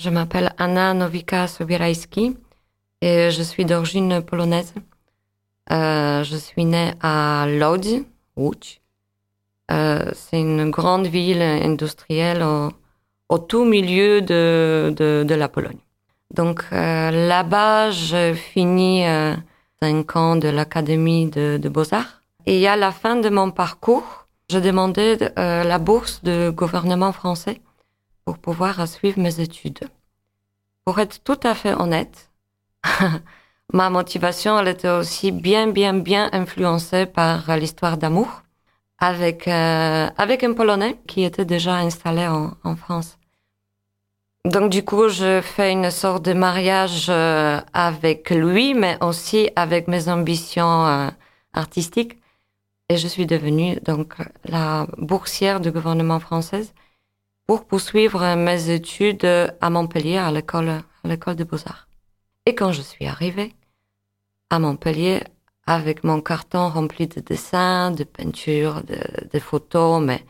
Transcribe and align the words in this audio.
Je 0.00 0.10
m'appelle 0.10 0.52
Anna 0.58 0.94
Nowika 0.94 1.48
Sobierajski 1.48 2.36
et 3.00 3.32
je 3.32 3.42
suis 3.42 3.64
d'origine 3.64 4.22
polonaise. 4.22 4.72
Euh, 5.72 6.22
je 6.22 6.36
suis 6.36 6.64
née 6.64 6.92
à 7.02 7.46
Lodz, 7.48 8.04
Łódź. 8.36 8.80
Euh, 9.72 10.12
c'est 10.14 10.40
une 10.40 10.70
grande 10.70 11.08
ville 11.08 11.42
industrielle 11.42 12.44
au, 12.44 12.70
au 13.28 13.38
tout 13.38 13.64
milieu 13.64 14.22
de, 14.22 14.94
de, 14.96 15.24
de, 15.26 15.34
la 15.34 15.48
Pologne. 15.48 15.80
Donc 16.32 16.64
euh, 16.72 17.10
là-bas, 17.10 17.90
je 17.90 18.34
finis 18.34 19.04
euh, 19.04 19.34
cinq 19.82 20.14
ans 20.14 20.36
de 20.36 20.46
l'Académie 20.48 21.26
de, 21.28 21.58
de 21.60 21.68
Beaux-Arts. 21.68 22.22
Et 22.46 22.68
à 22.68 22.76
la 22.76 22.92
fin 22.92 23.16
de 23.16 23.30
mon 23.30 23.50
parcours, 23.50 24.28
je 24.48 24.60
demandais 24.60 25.18
euh, 25.40 25.64
la 25.64 25.78
bourse 25.78 26.22
du 26.22 26.52
gouvernement 26.52 27.10
français 27.10 27.60
pour 28.28 28.36
pouvoir 28.36 28.86
suivre 28.86 29.18
mes 29.18 29.40
études. 29.40 29.80
Pour 30.84 30.98
être 30.98 31.24
tout 31.24 31.40
à 31.42 31.54
fait 31.54 31.72
honnête, 31.72 32.30
ma 33.72 33.88
motivation, 33.88 34.58
elle 34.58 34.68
était 34.68 34.90
aussi 34.90 35.32
bien, 35.32 35.68
bien, 35.68 35.94
bien 35.94 36.28
influencée 36.32 37.06
par 37.06 37.56
l'histoire 37.56 37.96
d'amour 37.96 38.42
avec, 38.98 39.48
euh, 39.48 40.10
avec 40.18 40.44
un 40.44 40.52
Polonais 40.52 40.98
qui 41.06 41.24
était 41.24 41.46
déjà 41.46 41.76
installé 41.76 42.26
en, 42.26 42.76
France. 42.76 43.16
Donc 44.44 44.68
du 44.70 44.84
coup, 44.84 45.08
je 45.08 45.40
fais 45.40 45.72
une 45.72 45.90
sorte 45.90 46.22
de 46.26 46.34
mariage 46.34 47.06
euh, 47.08 47.60
avec 47.72 48.28
lui, 48.28 48.74
mais 48.74 48.98
aussi 49.02 49.48
avec 49.56 49.88
mes 49.88 50.10
ambitions 50.10 50.86
euh, 50.86 51.08
artistiques. 51.54 52.18
Et 52.90 52.98
je 52.98 53.08
suis 53.08 53.24
devenue 53.24 53.76
donc 53.80 54.16
la 54.44 54.86
boursière 54.98 55.60
du 55.60 55.70
gouvernement 55.70 56.20
français 56.20 56.64
pour 57.48 57.64
poursuivre 57.64 58.36
mes 58.36 58.68
études 58.68 59.24
à 59.62 59.70
Montpellier, 59.70 60.18
à 60.18 60.30
l'école, 60.30 60.68
à 60.68 61.08
l'école 61.08 61.34
de 61.34 61.44
beaux-arts. 61.44 61.88
Et 62.44 62.54
quand 62.54 62.72
je 62.72 62.82
suis 62.82 63.06
arrivée 63.06 63.54
à 64.50 64.58
Montpellier, 64.58 65.24
avec 65.66 66.04
mon 66.04 66.20
carton 66.20 66.68
rempli 66.68 67.06
de 67.06 67.20
dessins, 67.20 67.90
de 67.90 68.04
peintures, 68.04 68.82
de, 68.84 69.38
photos, 69.38 70.02
mais 70.02 70.22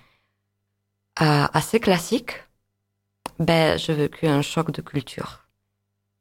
euh, 1.20 1.46
assez 1.52 1.80
classiques, 1.80 2.34
ben, 3.40 3.76
j'ai 3.76 3.94
vécu 3.94 4.28
un 4.28 4.42
choc 4.42 4.70
de 4.70 4.80
culture. 4.80 5.48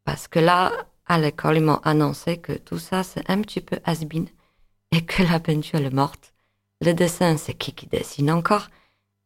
Parce 0.03 0.27
que 0.27 0.39
là, 0.39 0.71
à 1.05 1.19
l'école, 1.19 1.57
ils 1.57 1.63
m'ont 1.63 1.81
annoncé 1.83 2.37
que 2.37 2.53
tout 2.53 2.79
ça, 2.79 3.03
c'est 3.03 3.29
un 3.29 3.41
petit 3.41 3.61
peu 3.61 3.77
has 3.85 4.03
et 4.91 5.05
que 5.05 5.21
la 5.21 5.39
peinture 5.39 5.79
est 5.79 5.93
morte. 5.93 6.33
Le 6.81 6.93
dessin, 6.93 7.37
c'est 7.37 7.53
qui 7.53 7.71
qui 7.73 7.85
dessine 7.85 8.31
encore? 8.31 8.69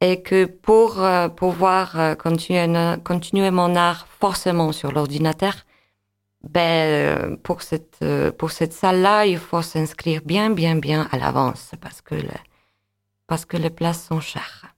Et 0.02 0.22
que 0.22 0.46
pour 0.46 1.02
euh, 1.02 1.30
pouvoir 1.30 2.00
euh, 2.00 2.16
continuer, 2.16 3.52
mon 3.52 3.76
art 3.76 4.08
forcément 4.20 4.72
sur 4.72 4.92
l'ordinateur, 4.92 5.54
ben, 6.44 7.38
pour 7.44 7.62
cette, 7.62 8.04
pour 8.38 8.50
cette 8.52 8.74
salle-là, 8.74 9.28
il 9.28 9.38
faut 9.38 9.62
s'inscrire 9.62 10.22
bien, 10.26 10.50
bien, 10.50 10.76
bien 10.76 11.08
à 11.12 11.20
l'avance 11.20 11.72
parce 11.80 12.02
que, 12.02 12.16
parce 13.28 13.46
que 13.46 13.58
les 13.58 13.70
places 13.70 14.08
sont 14.08 14.20
chères. 14.20 14.72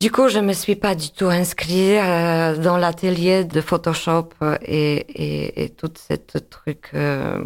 Du 0.00 0.12
coup, 0.12 0.28
je 0.28 0.38
me 0.38 0.52
suis 0.52 0.76
pas 0.76 0.94
du 0.94 1.10
tout 1.10 1.26
inscrite 1.26 1.98
euh, 1.98 2.56
dans 2.56 2.76
l'atelier 2.76 3.42
de 3.42 3.60
Photoshop 3.60 4.28
et, 4.62 5.64
et, 5.64 5.70
tout 5.70 5.90
cette 5.96 6.48
truc 6.50 6.90
euh, 6.94 7.42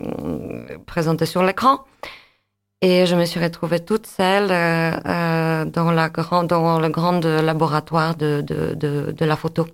présenté 0.85 1.25
sur 1.25 1.43
l'écran. 1.43 1.87
Et 2.83 3.07
je 3.07 3.15
me 3.17 3.25
suis 3.25 3.41
retrouvée 3.41 3.81
toute 3.81 4.07
seule 4.07 4.51
euh, 4.51 5.65
dans, 5.65 5.91
la 5.93 6.09
grand, 6.11 6.45
dans 6.45 6.79
le 6.79 6.89
grand 6.91 7.25
laboratoire 7.25 8.17
de, 8.17 8.43
de, 8.43 8.75
de, 8.75 9.13
de, 9.13 9.25
la 9.25 9.37
photo. 9.37 9.67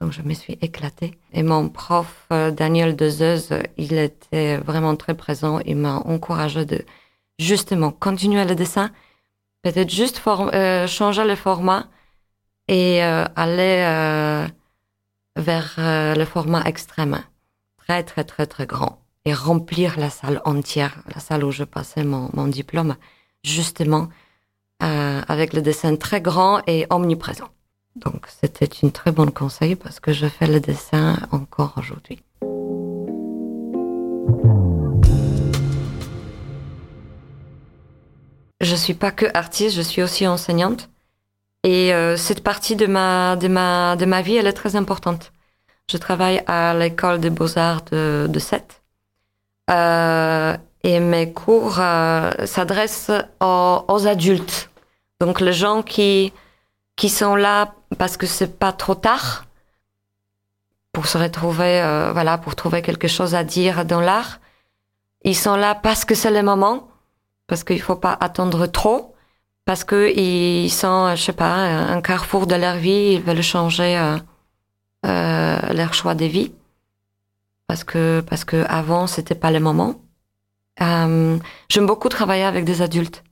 Donc 0.00 0.12
je 0.12 0.22
me 0.22 0.32
suis 0.32 0.56
éclatée. 0.62 1.18
Et 1.34 1.42
mon 1.42 1.68
prof, 1.68 2.28
Daniel 2.30 2.96
Dezeuse, 2.96 3.50
il 3.76 3.98
était 3.98 4.56
vraiment 4.56 4.96
très 4.96 5.14
présent. 5.14 5.58
Il 5.66 5.76
m'a 5.76 5.96
encouragé 5.96 6.64
de 6.64 6.84
justement 7.38 7.90
continuer 7.90 8.44
le 8.44 8.54
dessin 8.54 8.90
peut-être 9.62 9.90
juste 9.90 10.20
euh, 10.26 10.86
changer 10.86 11.24
le 11.24 11.36
format 11.36 11.86
et 12.68 13.02
euh, 13.02 13.24
aller 13.36 13.84
euh, 13.86 14.46
vers 15.36 15.74
le 15.78 16.24
format 16.24 16.62
extrême, 16.64 17.22
très 17.78 18.02
très 18.02 18.24
très 18.24 18.46
très 18.46 18.66
grand, 18.66 19.01
et 19.24 19.34
remplir 19.34 19.98
la 19.98 20.10
salle 20.10 20.40
entière, 20.44 21.02
la 21.14 21.20
salle 21.20 21.44
où 21.44 21.50
je 21.50 21.64
passais 21.64 22.04
mon, 22.04 22.30
mon 22.32 22.46
diplôme, 22.46 22.96
justement 23.44 24.08
avec 24.80 25.52
le 25.52 25.62
dessin 25.62 25.94
très 25.94 26.20
grand 26.20 26.60
et 26.66 26.88
omniprésent. 26.90 27.48
Donc 27.94 28.26
c'était 28.26 28.66
une 28.66 28.90
très 28.90 29.12
bonne 29.12 29.30
conseil 29.30 29.76
parce 29.76 30.00
que 30.00 30.12
je 30.12 30.26
fais 30.26 30.48
le 30.48 30.58
dessin 30.58 31.16
encore 31.30 31.74
aujourd'hui. 31.76 32.20
je 38.62 38.76
suis 38.76 38.94
pas 38.94 39.10
que 39.10 39.26
artiste, 39.34 39.76
je 39.76 39.82
suis 39.82 40.02
aussi 40.02 40.26
enseignante. 40.26 40.88
Et 41.64 41.92
euh, 41.92 42.16
cette 42.16 42.42
partie 42.42 42.76
de 42.76 42.86
ma, 42.86 43.36
de, 43.36 43.48
ma, 43.48 43.96
de 43.96 44.06
ma 44.06 44.22
vie, 44.22 44.36
elle 44.36 44.46
est 44.46 44.52
très 44.52 44.76
importante. 44.76 45.32
Je 45.90 45.96
travaille 45.96 46.42
à 46.46 46.74
l'école 46.74 47.20
des 47.20 47.30
beaux-arts 47.30 47.82
de, 47.90 48.26
de 48.28 48.38
Sète. 48.38 48.81
Euh, 49.70 50.56
et 50.82 51.00
mes 51.00 51.32
cours 51.32 51.76
euh, 51.78 52.30
s'adressent 52.44 53.12
aux, 53.40 54.06
adultes. 54.06 54.70
Donc 55.20 55.40
les 55.40 55.52
gens 55.52 55.82
qui, 55.82 56.32
qui 56.96 57.08
sont 57.08 57.36
là 57.36 57.74
parce 57.98 58.16
que 58.16 58.26
c'est 58.26 58.58
pas 58.58 58.72
trop 58.72 58.94
tard 58.94 59.44
pour 60.92 61.06
se 61.06 61.16
retrouver, 61.16 61.80
euh, 61.80 62.12
voilà, 62.12 62.36
pour 62.38 62.56
trouver 62.56 62.82
quelque 62.82 63.08
chose 63.08 63.34
à 63.34 63.44
dire 63.44 63.84
dans 63.84 64.00
l'art. 64.00 64.40
Ils 65.24 65.36
sont 65.36 65.56
là 65.56 65.74
parce 65.74 66.04
que 66.04 66.14
c'est 66.14 66.32
le 66.32 66.42
moment 66.42 66.88
parce 67.46 67.64
qu'il 67.64 67.80
faut 67.80 67.96
pas 67.96 68.16
attendre 68.20 68.66
trop, 68.66 69.14
parce 69.64 69.84
que 69.84 70.12
ils 70.16 70.70
sont, 70.70 71.14
je 71.14 71.22
sais 71.22 71.32
pas, 71.32 71.54
un 71.54 72.00
carrefour 72.00 72.46
de 72.46 72.54
leur 72.54 72.76
vie, 72.76 73.14
ils 73.14 73.20
veulent 73.20 73.42
changer 73.42 74.16
euh, 75.04 75.58
leur 75.72 75.94
choix 75.94 76.14
de 76.14 76.24
vie, 76.24 76.52
parce 77.66 77.84
que 77.84 78.20
parce 78.20 78.44
que 78.44 78.64
avant 78.68 79.06
c'était 79.06 79.34
pas 79.34 79.50
le 79.50 79.60
moment. 79.60 80.00
Euh, 80.80 81.38
J'aime 81.68 81.86
beaucoup 81.86 82.08
travailler 82.08 82.44
avec 82.44 82.64
des 82.64 82.82
adultes 82.82 83.22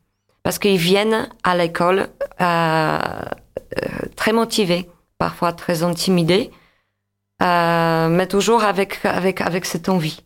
parce 0.42 0.58
qu'ils 0.58 0.76
viennent 0.78 1.28
à 1.42 1.56
l'école 1.56 2.08
euh, 2.40 2.98
très 4.16 4.32
motivés, 4.32 4.88
parfois 5.18 5.52
très 5.52 5.82
intimidés, 5.82 6.50
mais 7.40 8.26
toujours 8.28 8.64
avec 8.64 9.04
avec 9.04 9.40
avec 9.40 9.64
cette 9.64 9.88
envie, 9.88 10.20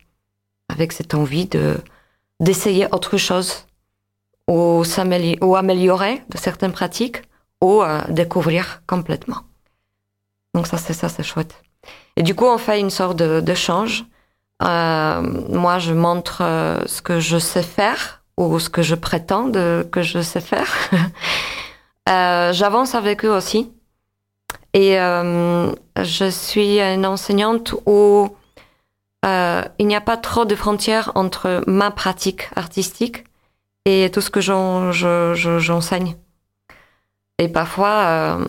avec 0.69 0.91
cette 0.91 1.13
envie 1.13 1.45
de 1.45 1.77
d'essayer 2.39 2.87
autre 2.91 3.17
chose 3.17 3.65
ou, 4.47 4.83
ou 5.41 5.55
améliorer 5.55 6.23
de 6.29 6.37
certaines 6.37 6.71
pratiques 6.71 7.21
ou 7.61 7.81
euh, 7.81 8.01
découvrir 8.09 8.81
complètement. 8.87 9.41
Donc 10.53 10.67
ça, 10.67 10.77
c'est 10.77 10.93
ça, 10.93 11.09
c'est 11.09 11.23
chouette. 11.23 11.61
Et 12.17 12.23
du 12.23 12.35
coup, 12.35 12.45
on 12.45 12.57
fait 12.57 12.79
une 12.79 12.89
sorte 12.89 13.17
de, 13.17 13.39
d'échange. 13.39 14.05
Euh, 14.63 15.21
moi, 15.49 15.79
je 15.79 15.93
montre 15.93 16.41
euh, 16.41 16.79
ce 16.85 17.01
que 17.01 17.19
je 17.19 17.37
sais 17.37 17.63
faire 17.63 18.23
ou 18.37 18.59
ce 18.59 18.69
que 18.69 18.81
je 18.81 18.95
prétends 18.95 19.47
de, 19.47 19.87
que 19.91 20.01
je 20.01 20.21
sais 20.21 20.41
faire. 20.41 20.67
euh, 22.09 22.53
j'avance 22.53 22.95
avec 22.95 23.25
eux 23.25 23.31
aussi. 23.31 23.71
Et 24.73 24.99
euh, 24.99 25.71
je 26.01 26.29
suis 26.29 26.81
une 26.81 27.05
enseignante 27.05 27.73
où 27.85 28.29
euh, 29.25 29.61
il 29.79 29.87
n'y 29.87 29.95
a 29.95 30.01
pas 30.01 30.17
trop 30.17 30.45
de 30.45 30.55
frontières 30.55 31.11
entre 31.15 31.63
ma 31.65 31.91
pratique 31.91 32.49
artistique 32.55 33.23
et 33.85 34.11
tout 34.13 34.21
ce 34.21 34.29
que 34.29 34.41
j'enseigne. 34.41 36.15
Je, 36.69 36.73
et 37.43 37.47
parfois, 37.47 38.39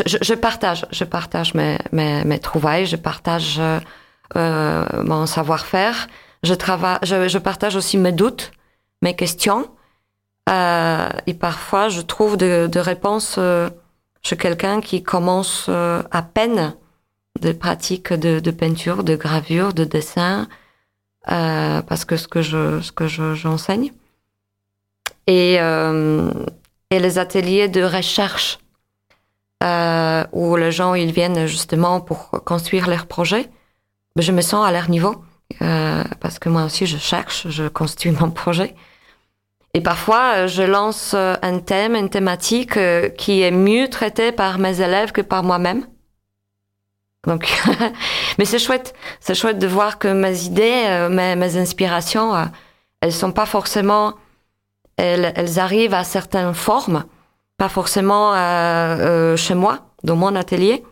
euh, 0.00 0.02
je, 0.06 0.18
je, 0.20 0.34
partage, 0.34 0.86
je 0.90 1.04
partage 1.04 1.54
mes, 1.54 1.78
mes, 1.92 2.24
mes 2.24 2.38
trouvailles, 2.38 2.86
je 2.86 2.96
partage 2.96 3.60
euh, 4.36 4.84
mon 5.04 5.26
savoir-faire, 5.26 6.08
je, 6.42 6.54
travaille, 6.54 6.98
je, 7.02 7.28
je, 7.28 7.38
partage 7.38 7.76
aussi 7.76 7.98
mes 7.98 8.12
doutes, 8.12 8.52
mes 9.02 9.14
questions. 9.14 9.68
Euh, 10.50 11.08
et 11.26 11.34
parfois, 11.34 11.88
je 11.88 12.00
trouve 12.02 12.36
des 12.36 12.68
de 12.68 12.80
réponses 12.80 13.36
euh, 13.38 13.70
chez 14.22 14.36
quelqu'un 14.36 14.80
qui 14.80 15.02
commence 15.02 15.66
euh, 15.68 16.02
à 16.10 16.22
peine 16.22 16.74
des 17.40 17.54
pratiques 17.54 18.12
de, 18.12 18.40
de, 18.40 18.50
peinture, 18.50 19.04
de 19.04 19.16
gravure, 19.16 19.72
de 19.72 19.84
dessin, 19.84 20.48
euh, 21.30 21.82
parce 21.82 22.04
que 22.04 22.16
ce 22.16 22.28
que 22.28 22.42
je, 22.42 22.80
ce 22.80 22.92
que 22.92 23.06
j'enseigne. 23.06 23.92
et, 25.26 25.56
euh, 25.60 26.30
et 26.90 26.98
les 26.98 27.18
ateliers 27.18 27.68
de 27.68 27.82
recherche 27.82 28.58
euh, 29.64 30.24
où 30.32 30.56
les 30.56 30.72
gens 30.72 30.94
ils 30.94 31.12
viennent 31.12 31.46
justement 31.46 32.00
pour 32.00 32.30
construire 32.44 32.88
leurs 32.88 33.06
projets. 33.06 33.48
Je 34.16 34.32
me 34.32 34.42
sens 34.42 34.66
à 34.66 34.70
leur 34.70 34.90
niveau 34.90 35.24
euh, 35.62 36.04
parce 36.20 36.38
que 36.38 36.48
moi 36.48 36.64
aussi 36.64 36.86
je 36.86 36.98
cherche, 36.98 37.48
je 37.48 37.68
construis 37.68 38.12
mon 38.12 38.30
projet. 38.30 38.74
Et 39.76 39.80
parfois, 39.80 40.46
je 40.46 40.62
lance 40.62 41.14
un 41.14 41.58
thème, 41.58 41.96
une 41.96 42.08
thématique 42.08 42.76
euh, 42.76 43.08
qui 43.08 43.42
est 43.42 43.50
mieux 43.50 43.88
traitée 43.88 44.30
par 44.30 44.58
mes 44.58 44.80
élèves 44.80 45.10
que 45.10 45.20
par 45.20 45.42
moi-même. 45.42 45.84
Donc, 47.26 47.52
mais 48.38 48.44
c'est 48.44 48.60
chouette, 48.60 48.94
c'est 49.18 49.34
chouette 49.34 49.58
de 49.58 49.66
voir 49.66 49.98
que 49.98 50.06
mes 50.08 50.44
idées, 50.44 50.84
euh, 50.86 51.08
mes, 51.08 51.56
inspirations, 51.56 52.36
euh, 52.36 52.44
elles 53.00 53.12
sont 53.12 53.32
pas 53.32 53.46
forcément, 53.46 54.14
elles 54.96 55.58
arrivent 55.58 55.94
à 55.94 56.04
certaines 56.04 56.54
formes, 56.54 57.04
pas 57.56 57.68
forcément 57.68 58.32
euh, 58.34 59.36
chez 59.36 59.54
moi, 59.54 59.86
dans 60.02 60.16
mon 60.16 60.34
atelier, 60.34 60.84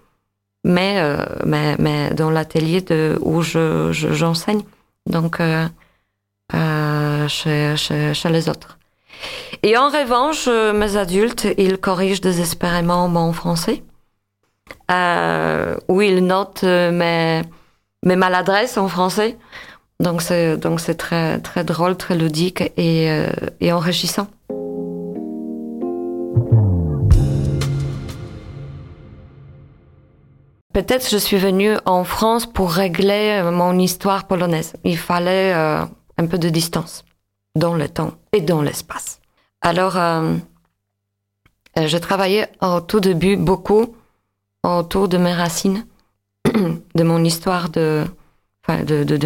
mais 0.65 1.03
mais, 1.45 1.77
mais 1.79 2.11
dans 2.11 2.31
l'atelier 2.31 2.85
où 3.21 3.43
je 3.43 3.91
j'enseigne. 3.93 4.63
Donc 5.07 5.39
chez, 7.29 7.77
chez, 7.77 8.15
chez 8.15 8.29
les 8.29 8.49
autres. 8.49 8.79
Et 9.63 9.77
en 9.77 9.89
revanche, 9.89 10.49
mes 10.49 10.97
adultes, 10.97 11.47
ils 11.59 11.79
corrigent 11.79 12.21
désespérément 12.21 13.09
mon 13.09 13.33
français 13.33 13.83
euh, 14.91 15.77
où 15.89 16.03
il 16.03 16.27
note 16.27 16.65
euh, 16.65 16.91
mes, 16.91 17.43
mes 18.05 18.17
maladresses 18.17 18.77
en 18.77 18.89
français. 18.89 19.37
Donc 20.01 20.23
c'est 20.23 20.57
donc 20.57 20.81
c'est 20.81 20.97
très 20.97 21.39
très 21.41 21.65
drôle, 21.65 21.97
très 21.97 22.17
ludique 22.17 22.63
et, 22.77 23.11
euh, 23.11 23.31
et 23.61 23.73
enrichissant. 23.73 24.27
Peut-être 30.73 31.09
je 31.11 31.19
suis 31.19 31.37
venue 31.37 31.77
en 31.85 32.05
France 32.05 32.47
pour 32.47 32.73
régler 32.73 33.43
mon 33.53 33.79
histoire 33.79 34.27
polonaise. 34.27 34.73
Il 34.85 34.97
fallait 34.97 35.53
euh, 35.55 35.85
un 36.17 36.27
peu 36.27 36.39
de 36.39 36.49
distance 36.49 37.05
dans 37.55 37.75
le 37.75 37.89
temps 37.89 38.13
et 38.33 38.41
dans 38.41 38.63
l'espace. 38.63 39.21
Alors, 39.61 39.97
euh, 39.97 40.37
je 41.77 41.99
travaillais 41.99 42.49
au 42.61 42.81
tout 42.81 43.01
début 43.01 43.37
beaucoup 43.37 43.95
autour 44.63 45.09
de 45.09 45.19
mes 45.19 45.33
racines, 45.33 45.87
de 46.45 47.03
mon 47.03 47.23
histoire 47.25 47.69
de, 47.69 48.05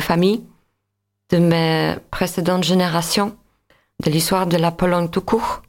famille, 0.01 0.43
de 1.31 1.39
mes 1.39 1.95
précédentes 2.11 2.65
générations, 2.65 3.37
de 4.05 4.11
l'histoire 4.11 4.47
de 4.47 4.57
la 4.57 4.71
Pologne 4.71 5.09
tout 5.09 5.21
court. 5.21 5.63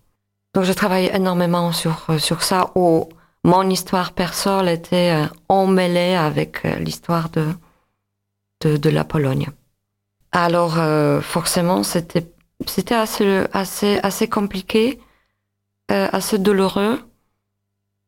Donc 0.53 0.63
je 0.63 0.73
travaille 0.73 1.09
énormément 1.13 1.71
sur, 1.71 2.07
ça, 2.39 2.71
mon 3.43 3.69
histoire 3.69 4.11
personnelle 4.11 4.73
était 4.73 5.11
euh, 5.11 5.25
emmêlée 5.49 6.15
avec 6.15 6.65
euh, 6.65 6.75
l'histoire 6.75 7.29
de, 7.29 7.47
de, 8.61 8.89
la 8.89 9.03
Pologne. 9.03 9.47
Alors 10.31 10.79
euh, 10.79 11.21
forcément, 11.21 11.83
c'était 11.83 12.27
c'était 12.65 12.95
assez, 12.95 13.43
assez, 13.53 13.99
assez 14.01 14.27
compliqué, 14.27 14.99
assez 15.89 16.39
douloureux 16.39 16.99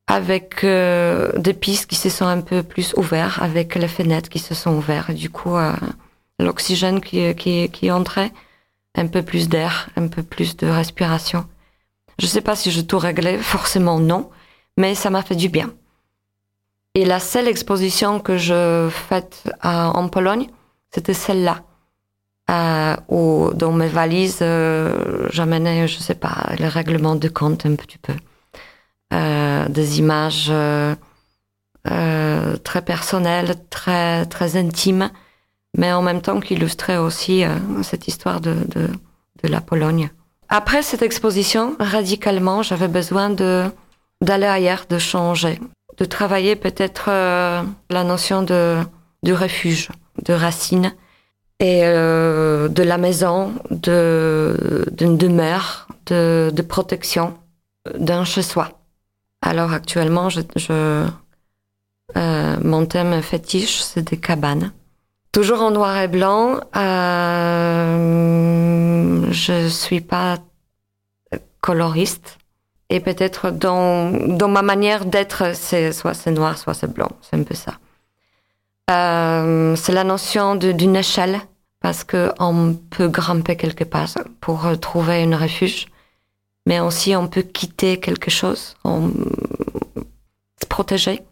avec 0.07 0.65
des 0.65 1.53
pistes 1.53 1.87
qui 1.87 1.95
se 1.95 2.09
sont 2.09 2.25
un 2.25 2.41
peu 2.41 2.63
plus 2.63 2.95
ouvertes, 2.97 3.39
avec 3.43 3.75
les 3.75 3.87
fenêtres 3.87 4.27
qui 4.27 4.39
se 4.39 4.55
sont 4.55 4.75
ouvertes. 4.75 5.11
Du 5.11 5.29
coup, 5.29 5.55
l'oxygène 6.39 6.99
qui, 6.99 7.35
qui, 7.35 7.69
qui 7.69 7.91
entrait, 7.91 8.31
un 8.95 9.05
peu 9.05 9.21
plus 9.21 9.49
d'air, 9.49 9.91
un 9.95 10.07
peu 10.07 10.23
plus 10.23 10.57
de 10.57 10.65
respiration. 10.65 11.45
Je 12.17 12.25
sais 12.25 12.41
pas 12.41 12.55
si 12.55 12.71
je 12.71 12.81
tout 12.81 12.97
réglé, 12.97 13.37
forcément 13.37 13.99
non, 13.99 14.31
mais 14.79 14.95
ça 14.95 15.11
m'a 15.11 15.21
fait 15.21 15.35
du 15.35 15.49
bien. 15.49 15.71
Et 16.95 17.05
la 17.05 17.19
seule 17.19 17.47
exposition 17.47 18.19
que 18.19 18.37
je 18.37 18.89
faite 18.89 19.43
en 19.61 20.07
Pologne, 20.09 20.47
c'était 20.89 21.13
celle-là. 21.13 21.61
Euh, 22.49 22.95
où 23.09 23.51
dans 23.53 23.71
mes 23.71 23.87
valises, 23.87 24.39
euh, 24.41 25.27
j'amenais, 25.29 25.87
je 25.87 25.99
sais 25.99 26.15
pas, 26.15 26.49
le 26.57 26.67
règlement 26.67 27.15
de 27.15 27.27
compte 27.27 27.67
un 27.67 27.75
petit 27.75 27.99
peu. 27.99 28.13
Euh, 29.11 29.67
des 29.69 29.97
images 29.97 30.49
euh, 30.51 30.93
euh, 31.89 32.57
très 32.57 32.83
personnelles, 32.83 33.55
très, 33.71 34.27
très 34.27 34.55
intimes, 34.55 35.09
mais 35.75 35.91
en 35.91 36.03
même 36.03 36.21
temps 36.21 36.39
qui 36.39 36.53
illustraient 36.53 36.97
aussi 36.97 37.43
cette 37.81 38.07
histoire 38.07 38.39
de, 38.39 38.53
de, 38.53 39.47
la 39.47 39.61
Pologne. 39.61 40.11
Après 40.49 40.83
cette 40.83 41.01
exposition, 41.01 41.75
radicalement, 41.79 42.61
j'avais 42.61 42.87
besoin 42.87 43.29
de 43.29 43.65
d'aller 44.21 44.47
ailleurs, 44.47 44.85
de 44.89 44.97
changer, 44.97 45.59
de 45.97 46.05
travailler 46.05 46.55
peut-être 46.55 47.09
la 47.09 48.03
notion 48.03 48.43
de, 48.43 48.77
de 49.23 49.33
refuge, 49.33 49.89
de 50.23 50.33
racine 50.33 50.93
et 51.59 51.81
euh, 51.83 52.69
de 52.69 52.83
la 52.83 52.97
maison, 52.97 53.53
de 53.69 54.85
d'une 54.91 55.17
demeure, 55.17 55.87
de, 56.05 56.51
de 56.53 56.61
protection, 56.61 57.37
d'un 57.97 58.23
chez-soi. 58.23 58.69
Alors 59.41 59.73
actuellement, 59.73 60.29
je, 60.29 60.39
je 60.55 61.05
euh, 62.17 62.57
mon 62.63 62.85
thème 62.85 63.21
fétiche, 63.21 63.81
c'est 63.81 64.03
des 64.09 64.17
cabanes. 64.17 64.71
Toujours 65.31 65.61
en 65.61 65.69
noir 65.71 65.97
et 65.97 66.07
blanc. 66.07 66.59
Euh, 66.75 67.99
je 69.31 69.67
suis 69.67 70.01
pas 70.01 70.39
coloriste 71.61 72.38
et 72.89 72.99
peut-être 72.99 73.51
dans 73.51 74.11
dans 74.11 74.47
ma 74.47 74.61
manière 74.61 75.05
d'être, 75.05 75.55
c'est 75.55 75.91
soit 75.91 76.13
c'est 76.13 76.31
noir, 76.31 76.57
soit 76.57 76.73
c'est 76.73 76.91
blanc. 76.91 77.11
C'est 77.21 77.37
un 77.37 77.43
peu 77.43 77.55
ça. 77.55 77.73
Euh, 78.91 79.75
c'est 79.75 79.93
la 79.93 80.03
notion 80.03 80.55
d'une 80.55 80.95
échelle 80.95 81.39
parce 81.79 82.03
que 82.03 82.31
on 82.39 82.73
peut 82.73 83.07
grimper 83.07 83.55
quelque 83.55 83.83
part 83.83 84.09
pour 84.41 84.67
trouver 84.79 85.23
un 85.23 85.37
refuge 85.37 85.87
mais 86.69 86.79
aussi 86.79 87.15
on 87.15 87.27
peut 87.27 87.41
quitter 87.41 87.99
quelque 87.99 88.29
chose, 88.29 88.75
on... 88.83 89.09
se 90.61 90.67
protéger. 90.67 91.23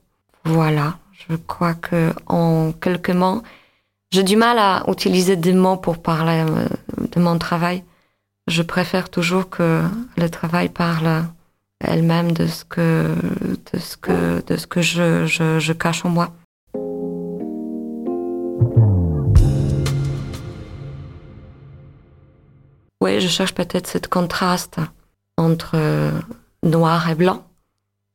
Voilà, 0.45 0.97
je 1.29 1.35
crois 1.35 1.75
que 1.75 2.11
en 2.25 2.71
quelques 2.71 3.11
mots, 3.11 3.43
j'ai 4.09 4.23
du 4.23 4.35
mal 4.35 4.57
à 4.57 4.83
utiliser 4.87 5.35
des 5.35 5.53
mots 5.53 5.77
pour 5.77 6.01
parler 6.01 6.43
euh, 6.49 6.67
de 7.13 7.19
mon 7.19 7.37
travail. 7.37 7.83
Je 8.47 8.63
préfère 8.63 9.09
toujours 9.09 9.49
que 9.49 9.83
le 10.15 10.29
travail 10.29 10.69
parle 10.69 11.25
elle-même 11.79 12.31
de 12.31 12.47
ce 12.47 12.65
que 12.65 13.15
de 13.71 13.79
ce 13.79 13.97
que 13.97 14.43
de 14.45 14.57
ce 14.57 14.67
que 14.67 14.81
je, 14.81 15.25
je, 15.25 15.73
cache 15.73 16.05
en 16.05 16.09
moi. 16.09 16.33
Oui, 23.01 23.21
je 23.21 23.27
cherche 23.27 23.53
peut-être 23.53 23.87
ce 23.87 23.99
contraste 23.99 24.77
entre 25.37 25.75
euh, 25.75 26.11
noir 26.63 27.09
et 27.09 27.15
blanc, 27.15 27.45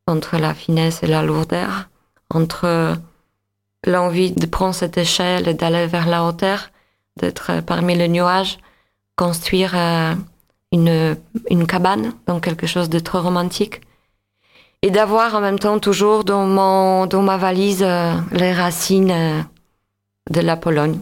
entre 0.07 0.39
la 0.39 0.55
finesse 0.55 1.03
et 1.03 1.07
la 1.07 1.23
lourdeur, 1.23 1.89
entre 2.31 2.97
l'envie 3.87 4.33
de 4.33 4.47
prendre 4.47 4.75
cette 4.75 4.99
échelle 4.99 5.49
et 5.49 5.55
d'aller 5.55 5.87
vers 5.87 6.09
la 6.09 6.25
hauteur, 6.25 6.71
d'être 7.17 7.61
parmi 7.61 7.95
les 7.95 8.09
nuages, 8.09 8.59
construire 9.17 9.73
euh, 9.77 10.15
une, 10.73 11.17
une 11.51 11.67
cabane, 11.67 12.13
donc 12.27 12.45
quelque 12.45 12.67
chose 12.67 12.89
de 12.89 12.99
trop 12.99 13.21
romantique, 13.21 13.81
et 14.83 14.91
d'avoir 14.91 15.35
en 15.35 15.41
même 15.41 15.59
temps 15.59 15.79
toujours 15.79 16.25
dans, 16.25 16.47
mon, 16.47 17.07
dans 17.07 17.23
ma 17.23 17.37
valise 17.37 17.83
euh, 17.83 18.15
les 18.33 18.53
racines 18.53 19.47
de 20.31 20.41
la 20.41 20.57
Pologne. 20.57 20.99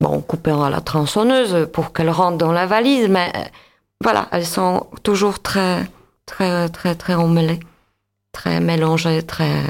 Bon, 0.00 0.20
coupées 0.20 0.50
à 0.50 0.70
la 0.70 0.80
tronçonneuse 0.80 1.68
pour 1.72 1.92
qu'elles 1.92 2.10
rentrent 2.10 2.38
dans 2.38 2.52
la 2.52 2.66
valise, 2.66 3.08
mais 3.08 3.32
voilà, 4.02 4.28
elles 4.32 4.46
sont 4.46 4.86
toujours 5.02 5.40
très, 5.40 5.88
très, 6.26 6.68
très, 6.68 6.94
très 6.94 7.14
emmêlées, 7.14 7.60
très 8.32 8.60
mélangées, 8.60 9.22
très, 9.22 9.62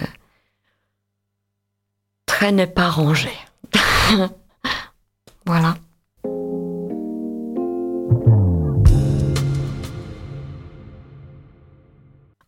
très 2.27 2.53
n'est 2.53 2.67
pas 2.67 2.89
rangées. 2.89 3.39
voilà. 5.47 5.77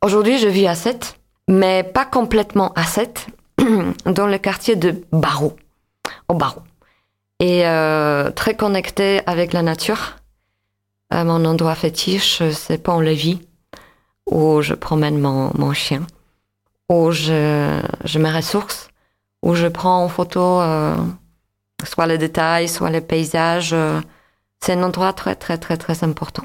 Aujourd'hui, 0.07 0.39
je 0.39 0.47
vis 0.47 0.69
à 0.69 0.77
7, 0.77 1.19
mais 1.49 1.83
pas 1.83 2.05
complètement 2.05 2.73
à 2.75 2.85
7, 2.85 3.27
dans 4.07 4.29
le 4.29 4.39
quartier 4.39 4.77
de 4.77 5.05
Barreau, 5.11 5.57
au 6.29 6.35
Barreau. 6.35 6.63
Et 7.41 7.67
euh, 7.67 8.31
très 8.31 8.55
connecté 8.55 9.21
avec 9.27 9.53
la 9.53 9.63
nature 9.63 10.15
à 11.11 11.25
mon 11.25 11.45
endroit 11.45 11.75
fétiche, 11.75 12.41
c'est 12.53 12.79
Pont-Levis, 12.79 13.41
où 14.31 14.63
je 14.63 14.75
promène 14.75 15.19
mon, 15.19 15.51
mon 15.59 15.73
chien, 15.73 16.07
où 16.89 17.11
je, 17.11 17.81
je 18.05 18.19
me 18.21 18.33
ressource, 18.33 18.87
où 19.43 19.57
je 19.57 19.67
prends 19.67 20.05
en 20.05 20.09
photo 20.09 20.61
soit 21.83 22.07
les 22.07 22.19
détails, 22.19 22.69
soit 22.69 22.91
les 22.91 23.01
paysages. 23.01 23.75
c'est 24.61 24.75
un 24.75 24.85
endroit 24.85 25.13
très, 25.13 25.35
très, 25.35 25.59
très, 25.59 25.77
très 25.77 26.05
important. 26.05 26.45